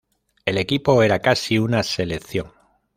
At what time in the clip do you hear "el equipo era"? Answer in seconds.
0.45-1.19